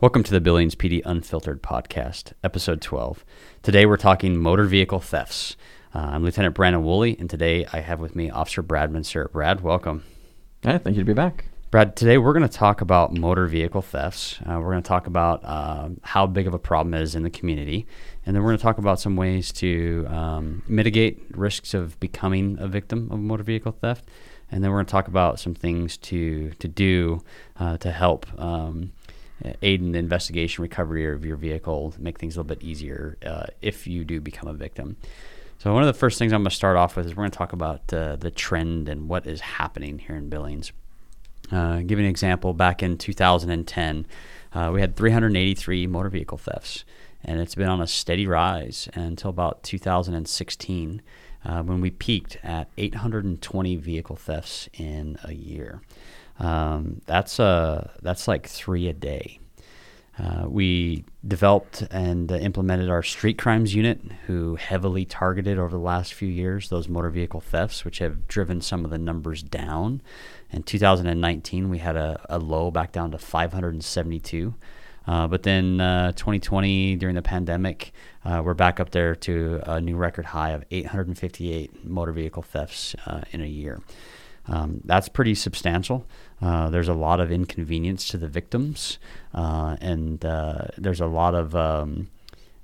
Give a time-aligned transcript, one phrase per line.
[0.00, 3.22] Welcome to the Billings PD Unfiltered Podcast, Episode 12.
[3.62, 5.58] Today we're talking motor vehicle thefts.
[5.94, 9.28] Uh, I'm Lieutenant Brandon Wooley, and today I have with me Officer Brad Mansur.
[9.28, 10.04] Brad, welcome.
[10.62, 11.50] Hey, thank you to be back.
[11.70, 14.38] Brad, today we're going to talk about motor vehicle thefts.
[14.40, 17.22] Uh, we're going to talk about uh, how big of a problem it is in
[17.22, 17.86] the community,
[18.24, 22.56] and then we're going to talk about some ways to um, mitigate risks of becoming
[22.58, 24.06] a victim of motor vehicle theft.
[24.50, 27.22] And then we're going to talk about some things to to do
[27.58, 28.92] uh, to help um,
[29.62, 33.46] aid in the investigation recovery of your vehicle, make things a little bit easier uh,
[33.62, 34.96] if you do become a victim.
[35.58, 37.32] So one of the first things I'm going to start off with is we're going
[37.32, 40.72] to talk about uh, the trend and what is happening here in Billings.
[41.52, 42.54] Uh, give you an example.
[42.54, 44.06] Back in 2010,
[44.54, 46.84] uh, we had 383 motor vehicle thefts,
[47.22, 51.02] and it's been on a steady rise until about 2016,
[51.44, 55.82] uh, when we peaked at 820 vehicle thefts in a year.
[56.40, 59.38] Um, that's uh, that's like three a day.
[60.18, 66.12] Uh, we developed and implemented our street crimes unit, who heavily targeted over the last
[66.12, 70.02] few years those motor vehicle thefts, which have driven some of the numbers down.
[70.50, 74.54] In 2019, we had a, a low back down to 572.
[75.06, 77.92] Uh, but then 2020, uh, during the pandemic,
[78.24, 82.94] uh, we're back up there to a new record high of 858 motor vehicle thefts
[83.06, 83.80] uh, in a year.
[84.46, 86.06] Um, that's pretty substantial.
[86.40, 88.98] Uh, there's a lot of inconvenience to the victims,
[89.34, 92.08] uh, and uh, there's a lot of um,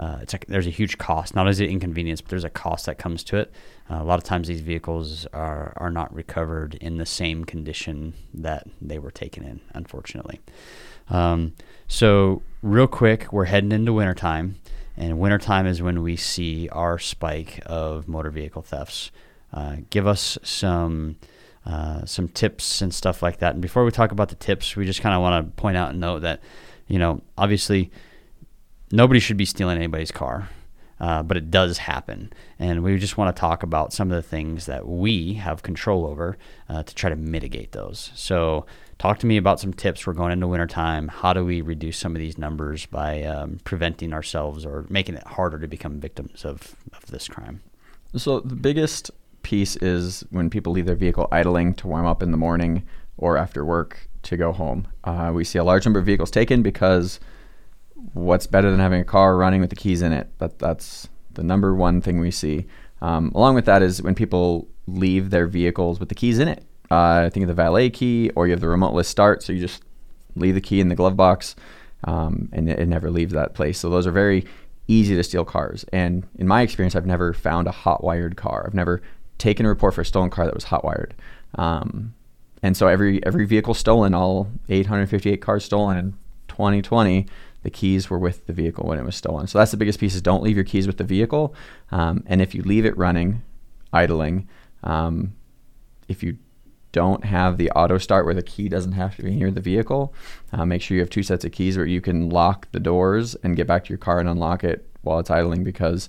[0.00, 1.34] uh, it's a, there's a huge cost.
[1.34, 3.52] Not as it inconvenience, but there's a cost that comes to it.
[3.90, 8.14] Uh, a lot of times, these vehicles are are not recovered in the same condition
[8.32, 10.40] that they were taken in, unfortunately.
[11.10, 11.52] Um,
[11.86, 14.56] so, real quick, we're heading into wintertime,
[14.96, 19.10] and wintertime is when we see our spike of motor vehicle thefts.
[19.52, 21.16] Uh, give us some
[21.66, 23.52] uh, some tips and stuff like that.
[23.52, 25.90] And before we talk about the tips, we just kind of want to point out
[25.90, 26.40] and note that,
[26.86, 27.90] you know, obviously
[28.90, 30.48] nobody should be stealing anybody's car.
[31.00, 32.30] Uh, but it does happen.
[32.58, 36.06] And we just want to talk about some of the things that we have control
[36.06, 36.36] over
[36.68, 38.12] uh, to try to mitigate those.
[38.14, 38.66] So,
[38.98, 40.06] talk to me about some tips.
[40.06, 41.08] We're going into wintertime.
[41.08, 45.26] How do we reduce some of these numbers by um, preventing ourselves or making it
[45.26, 47.62] harder to become victims of, of this crime?
[48.14, 49.10] So, the biggest
[49.42, 52.86] piece is when people leave their vehicle idling to warm up in the morning
[53.16, 54.86] or after work to go home.
[55.04, 57.20] Uh, we see a large number of vehicles taken because
[58.14, 60.28] what's better than having a car running with the keys in it?
[60.38, 62.66] That, that's the number one thing we see.
[63.02, 66.64] Um, along with that is when people leave their vehicles with the keys in it.
[66.90, 69.82] Uh, think of the valet key, or you have the remoteless start, so you just
[70.34, 71.54] leave the key in the glove box,
[72.04, 73.78] um, and it, it never leaves that place.
[73.78, 74.44] So those are very
[74.88, 75.84] easy to steal cars.
[75.92, 78.64] And in my experience, I've never found a hot wired car.
[78.66, 79.00] I've never
[79.40, 81.14] taken a report for a stolen car that was hot wired.
[81.56, 82.14] Um,
[82.62, 86.12] and so every every vehicle stolen, all 858 cars stolen in
[86.48, 87.26] 2020,
[87.62, 89.46] the keys were with the vehicle when it was stolen.
[89.46, 91.54] So that's the biggest piece: is don't leave your keys with the vehicle.
[91.90, 93.42] Um, and if you leave it running,
[93.92, 94.48] idling,
[94.84, 95.34] um,
[96.08, 96.36] if you
[96.92, 100.12] don't have the auto start where the key doesn't have to be near the vehicle,
[100.52, 103.36] uh, make sure you have two sets of keys where you can lock the doors
[103.36, 105.64] and get back to your car and unlock it while it's idling.
[105.64, 106.08] Because,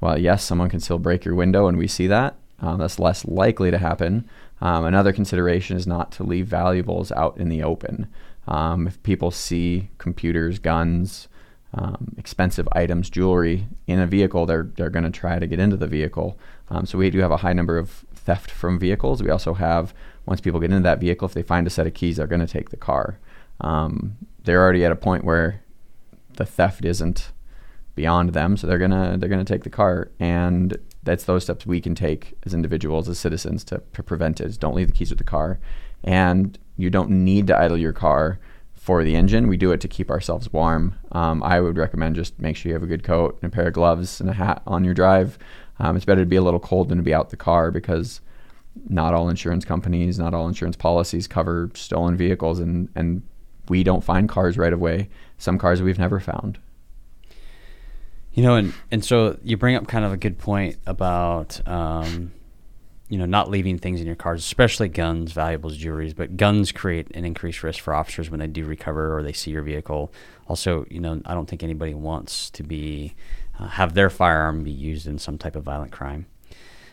[0.00, 2.36] well, yes, someone can still break your window, and we see that.
[2.60, 4.28] Um, that's less likely to happen.
[4.60, 8.08] Um, another consideration is not to leave valuables out in the open.
[8.46, 11.28] Um, if people see computers, guns,
[11.72, 15.76] um, expensive items, jewelry in a vehicle, they're they're going to try to get into
[15.76, 16.38] the vehicle.
[16.68, 19.22] Um, so we do have a high number of theft from vehicles.
[19.22, 19.94] We also have
[20.26, 22.40] once people get into that vehicle, if they find a set of keys, they're going
[22.40, 23.18] to take the car.
[23.60, 25.62] Um, they're already at a point where
[26.34, 27.32] the theft isn't
[27.94, 31.80] beyond them, so they're gonna they're gonna take the car and that's those steps we
[31.80, 34.58] can take as individuals, as citizens, to, to prevent it.
[34.58, 35.58] don't leave the keys with the car,
[36.04, 38.38] and you don't need to idle your car
[38.74, 39.46] for the engine.
[39.46, 40.94] We do it to keep ourselves warm.
[41.12, 43.68] Um, I would recommend just make sure you have a good coat and a pair
[43.68, 45.38] of gloves and a hat on your drive.
[45.78, 48.20] Um, it's better to be a little cold than to be out the car because
[48.88, 53.22] not all insurance companies, not all insurance policies cover stolen vehicles, and and
[53.68, 55.08] we don't find cars right away.
[55.38, 56.58] Some cars we've never found.
[58.32, 62.32] You know, and and so you bring up kind of a good point about um,
[63.08, 66.14] you know not leaving things in your cars, especially guns, valuables, jewelries.
[66.14, 69.50] But guns create an increased risk for officers when they do recover or they see
[69.50, 70.12] your vehicle.
[70.48, 73.14] Also, you know, I don't think anybody wants to be
[73.58, 76.26] uh, have their firearm be used in some type of violent crime.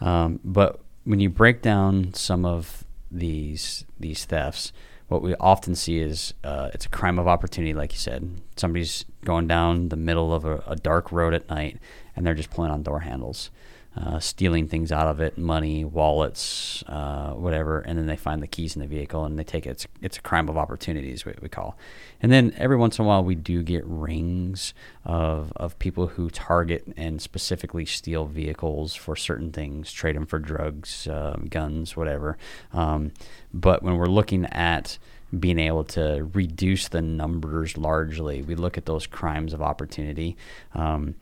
[0.00, 4.72] Um, but when you break down some of these these thefts,
[5.08, 8.40] what we often see is uh, it's a crime of opportunity, like you said.
[8.56, 11.78] Somebody's going down the middle of a, a, dark road at night
[12.14, 13.50] and they're just pulling on door handles.
[14.00, 18.46] Uh, stealing things out of it, money, wallets, uh, whatever, and then they find the
[18.46, 19.70] keys in the vehicle and they take it.
[19.70, 21.76] It's, it's a crime of opportunities, what we call.
[22.22, 24.72] And then every once in a while, we do get rings
[25.04, 30.38] of, of people who target and specifically steal vehicles for certain things, trade them for
[30.38, 32.38] drugs, uh, guns, whatever.
[32.72, 33.12] Um,
[33.52, 34.98] but when we're looking at
[35.38, 40.36] being able to reduce the numbers largely, we look at those crimes of opportunity.
[40.74, 41.16] Um,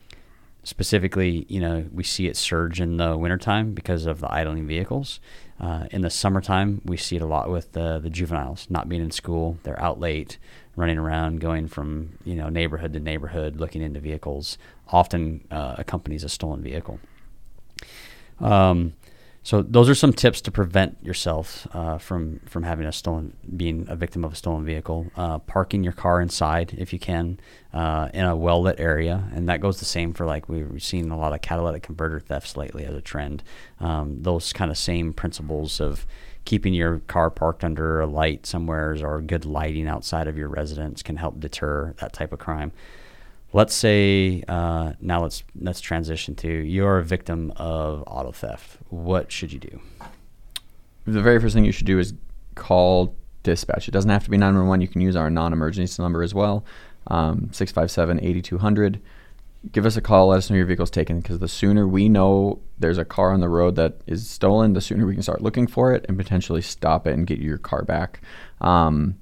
[0.67, 5.21] specifically, you know, we see it surge in the wintertime because of the idling vehicles.
[5.61, 9.01] Uh, in the summertime, we see it a lot with the, the juveniles not being
[9.01, 9.57] in school.
[9.63, 10.37] They're out late,
[10.75, 14.57] running around, going from you know neighborhood to neighborhood, looking into vehicles.
[14.89, 16.99] Often uh, accompanies a stolen vehicle.
[18.41, 18.93] Um,
[19.47, 23.85] so those are some tips to prevent yourself uh, from from having a stolen, being
[23.87, 25.09] a victim of a stolen vehicle.
[25.15, 27.39] Uh, parking your car inside if you can
[27.73, 31.09] uh, in a well lit area, and that goes the same for like we've seen
[31.11, 33.41] a lot of catalytic converter thefts lately as a trend.
[33.79, 36.05] Um, those kind of same principles of
[36.43, 41.01] keeping your car parked under a light somewheres or good lighting outside of your residence
[41.01, 42.73] can help deter that type of crime
[43.57, 48.77] let's say uh, now let's let's transition to you're a victim of auto theft.
[48.89, 49.81] What should you do?
[51.07, 52.13] The very first thing you should do is
[52.53, 53.87] call dispatch.
[53.87, 54.81] It doesn't have to be 911.
[54.81, 56.63] You can use our non-emergency number as well,
[57.07, 58.99] um, 657-8200.
[59.71, 60.27] Give us a call.
[60.27, 63.39] Let us know your vehicle's taken because the sooner we know there's a car on
[63.39, 66.61] the road that is stolen, the sooner we can start looking for it and potentially
[66.61, 68.21] stop it and get your car back.
[68.61, 69.15] Um,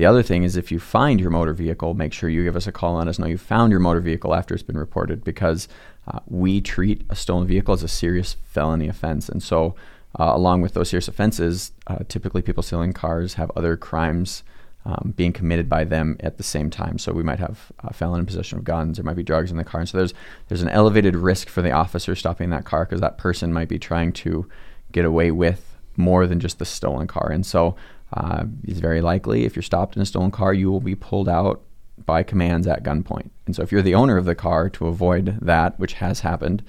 [0.00, 2.66] the other thing is if you find your motor vehicle, make sure you give us
[2.66, 5.22] a call and let us know you found your motor vehicle after it's been reported
[5.22, 5.68] because
[6.08, 9.28] uh, we treat a stolen vehicle as a serious felony offense.
[9.28, 9.74] And so,
[10.18, 14.42] uh, along with those serious offenses, uh, typically people stealing cars have other crimes
[14.86, 16.98] um, being committed by them at the same time.
[16.98, 19.58] So we might have a felon in possession of guns, there might be drugs in
[19.58, 20.14] the car, and so there's
[20.48, 23.78] there's an elevated risk for the officer stopping that car because that person might be
[23.78, 24.48] trying to
[24.92, 27.30] get away with more than just the stolen car.
[27.30, 27.76] And so
[28.12, 31.28] uh, it's very likely if you're stopped in a stolen car, you will be pulled
[31.28, 31.62] out
[32.06, 33.30] by commands at gunpoint.
[33.46, 36.64] And so if you're the owner of the car, to avoid that, which has happened,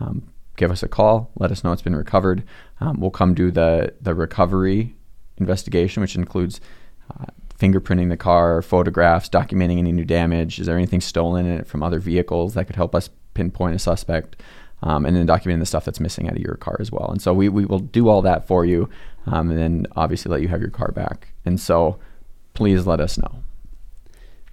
[0.00, 0.22] um,
[0.56, 1.30] give us a call.
[1.36, 2.42] Let us know it's been recovered.
[2.80, 4.94] Um, we'll come do the the recovery
[5.38, 6.60] investigation, which includes
[7.10, 7.26] uh,
[7.58, 10.58] fingerprinting the car, photographs, documenting any new damage.
[10.58, 13.78] Is there anything stolen in it from other vehicles that could help us pinpoint a
[13.78, 14.36] suspect?
[14.84, 17.08] Um, and then documenting the stuff that's missing out of your car as well.
[17.08, 18.88] And so we, we will do all that for you
[19.26, 21.28] um, and then obviously let you have your car back.
[21.44, 21.98] And so
[22.54, 23.42] please let us know.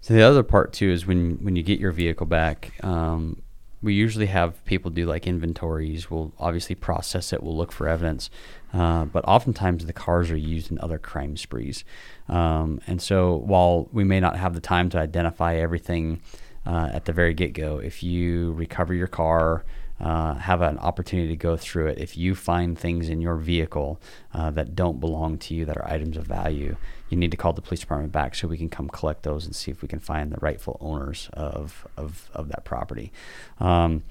[0.02, 3.42] So the other part too is when when you get your vehicle back, um,
[3.81, 6.10] we usually have people do like inventories.
[6.10, 7.42] We'll obviously process it.
[7.42, 8.30] We'll look for evidence,
[8.74, 11.84] uh, but oftentimes the cars are used in other crime sprees.
[12.28, 16.22] Um, and so while we may not have the time to identify everything
[16.66, 19.64] uh, at the very get go, if you recover your car
[20.00, 21.98] uh, have an opportunity to go through it.
[21.98, 24.00] If you find things in your vehicle
[24.34, 26.78] uh, that don't belong to you, that are items of value,
[27.10, 29.56] you need to call the police department back so we can come collect those and
[29.56, 33.12] see if we can find the rightful owners of, of, of that property.
[33.60, 34.04] Um,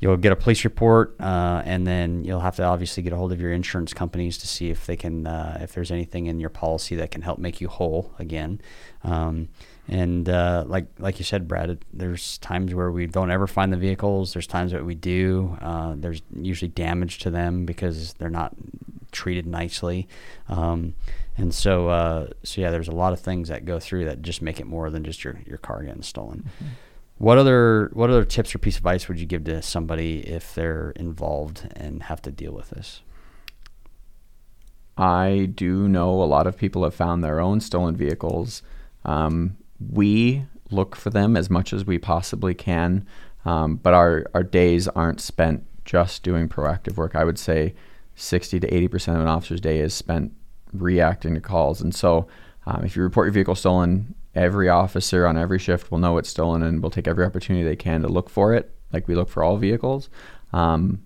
[0.00, 3.32] you'll get a police report, uh, and then you'll have to obviously get a hold
[3.32, 6.50] of your insurance companies to see if they can, uh, if there's anything in your
[6.50, 8.60] policy that can help make you whole again.
[9.02, 9.48] Um,
[9.88, 13.72] and uh, like like you said, Brad, it, there's times where we don't ever find
[13.72, 14.34] the vehicles.
[14.34, 15.56] There's times that we do.
[15.62, 18.54] Uh, there's usually damage to them because they're not
[19.12, 20.06] treated nicely.
[20.48, 20.94] Um,
[21.38, 24.42] and so uh, so yeah, there's a lot of things that go through that just
[24.42, 26.50] make it more than just your, your car getting stolen.
[26.56, 26.72] Mm-hmm.
[27.18, 30.54] What other what other tips or piece of advice would you give to somebody if
[30.54, 33.02] they're involved and have to deal with this?
[34.96, 38.62] I do know a lot of people have found their own stolen vehicles.
[39.04, 43.06] Um, we look for them as much as we possibly can,
[43.44, 47.14] um, but our, our days aren't spent just doing proactive work.
[47.14, 47.74] I would say
[48.16, 50.32] 60 to 80% of an officer's day is spent
[50.72, 51.80] reacting to calls.
[51.80, 52.26] And so
[52.66, 56.28] um, if you report your vehicle stolen, every officer on every shift will know it's
[56.28, 59.28] stolen and will take every opportunity they can to look for it, like we look
[59.28, 60.08] for all vehicles.
[60.52, 61.02] Um,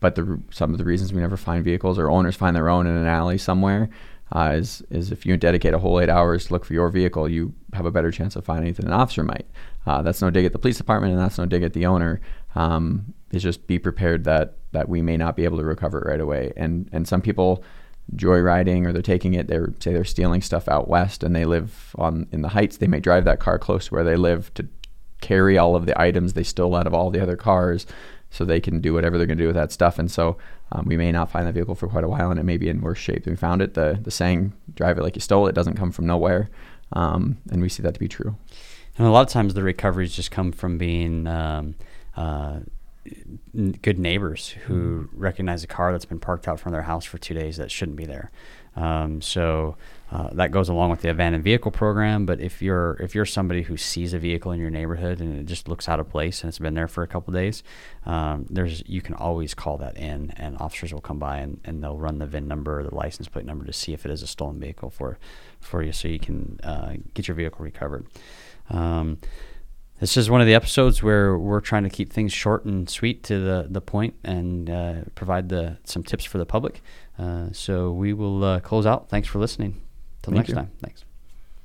[0.00, 2.86] but the, some of the reasons we never find vehicles or owners find their own
[2.86, 3.90] in an alley somewhere
[4.32, 7.28] uh, is, is if you dedicate a whole eight hours to look for your vehicle,
[7.28, 9.46] you have a better chance of finding it than an officer might.
[9.86, 12.20] Uh, that's no dig at the police department, and that's no dig at the owner.
[12.54, 16.10] Um, it's just be prepared that that we may not be able to recover it
[16.10, 16.52] right away.
[16.56, 17.64] And and some people
[18.14, 19.46] joyriding or they're taking it.
[19.46, 22.76] they're say they're stealing stuff out west, and they live on in the heights.
[22.76, 24.66] They may drive that car close to where they live to
[25.20, 27.86] carry all of the items they stole out of all the other cars
[28.30, 29.98] so they can do whatever they're going to do with that stuff.
[29.98, 30.38] And so
[30.72, 32.68] um, we may not find that vehicle for quite a while, and it may be
[32.68, 33.74] in worse shape than we found it.
[33.74, 36.48] The the saying "drive it like you stole it" doesn't come from nowhere,
[36.92, 38.36] um, and we see that to be true.
[38.98, 41.74] And a lot of times the recoveries just come from being um,
[42.16, 42.60] uh,
[43.82, 47.34] good neighbors who recognize a car that's been parked out of their house for two
[47.34, 48.30] days that shouldn't be there.
[48.76, 49.76] Um, so
[50.12, 52.24] uh, that goes along with the abandoned vehicle program.
[52.26, 55.46] But if you're if you're somebody who sees a vehicle in your neighborhood and it
[55.46, 57.62] just looks out of place and it's been there for a couple days,
[58.06, 61.82] um, there's you can always call that in, and officers will come by and, and
[61.82, 64.26] they'll run the VIN number the license plate number to see if it is a
[64.26, 65.18] stolen vehicle for
[65.60, 68.06] for you, so you can uh, get your vehicle recovered.
[68.68, 69.18] Um,
[70.00, 73.22] this is one of the episodes where we're trying to keep things short and sweet
[73.24, 76.82] to the, the point and uh, provide the some tips for the public.
[77.18, 79.08] Uh, so we will uh, close out.
[79.08, 79.80] Thanks for listening.
[80.22, 80.54] Till Thank next you.
[80.54, 80.70] time.
[80.82, 81.04] Thanks.